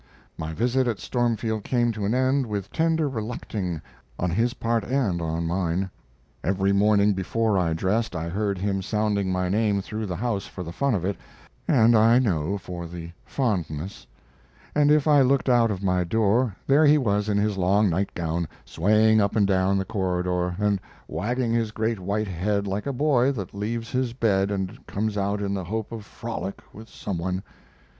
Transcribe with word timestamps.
My 0.35 0.51
visit 0.51 0.87
at 0.87 0.97
Stormfield 0.97 1.63
came 1.63 1.91
to 1.91 2.05
an 2.05 2.15
end 2.15 2.47
with 2.47 2.71
tender 2.71 3.07
relucting 3.07 3.83
on 4.17 4.31
his 4.31 4.55
part 4.55 4.83
and 4.83 5.21
on 5.21 5.45
mine. 5.45 5.91
Every 6.43 6.71
morning 6.71 7.13
before 7.13 7.55
I 7.55 7.73
dressed 7.73 8.15
I 8.15 8.27
heard 8.27 8.57
him 8.57 8.81
sounding 8.81 9.31
my 9.31 9.47
name 9.47 9.79
through 9.79 10.07
the 10.07 10.15
house 10.15 10.47
for 10.47 10.63
the 10.63 10.71
fun 10.71 10.95
of 10.95 11.05
it 11.05 11.17
and 11.67 11.95
I 11.95 12.17
know 12.17 12.57
for 12.57 12.87
the 12.87 13.11
fondness, 13.27 14.07
and 14.73 14.89
if 14.89 15.07
I 15.07 15.21
looked 15.21 15.49
out 15.49 15.69
of 15.69 15.83
my 15.83 16.03
door 16.03 16.55
there 16.65 16.87
he 16.87 16.97
was 16.97 17.29
in 17.29 17.37
his 17.37 17.55
long 17.55 17.87
nightgown 17.87 18.47
swaying 18.65 19.21
up 19.21 19.35
and 19.35 19.45
down 19.45 19.77
the 19.77 19.85
corridor, 19.85 20.55
and 20.57 20.79
wagging 21.07 21.53
his 21.53 21.69
great 21.69 21.99
white 21.99 22.27
head 22.27 22.65
like 22.65 22.87
a 22.87 22.91
boy 22.91 23.31
that 23.33 23.53
leaves 23.53 23.91
his 23.91 24.13
bed 24.13 24.49
and 24.49 24.83
comes 24.87 25.15
out 25.15 25.43
in 25.43 25.53
the 25.53 25.65
hope 25.65 25.91
of 25.91 26.05
frolic 26.05 26.59
with 26.73 26.89
some 26.89 27.19
one. 27.19 27.43